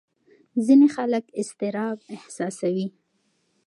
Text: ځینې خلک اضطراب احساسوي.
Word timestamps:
ځینې 0.65 0.87
خلک 0.95 1.25
اضطراب 1.41 1.97
احساسوي. 2.15 2.87